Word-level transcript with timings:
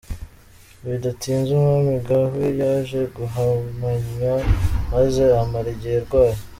Bidatinze 0.87 1.49
umwami 1.53 1.93
Gwang-hae 2.03 2.49
yaje 2.61 3.01
guhumanywa 3.15 4.33
maze 4.91 5.23
amara 5.41 5.69
igihe 5.75 5.97
arwaye. 6.01 6.39